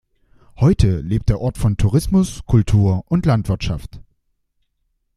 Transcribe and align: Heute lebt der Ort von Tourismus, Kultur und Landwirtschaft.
Heute 0.57 0.99
lebt 1.01 1.29
der 1.29 1.39
Ort 1.39 1.59
von 1.59 1.77
Tourismus, 1.77 2.39
Kultur 2.47 3.03
und 3.09 3.27
Landwirtschaft. 3.27 4.01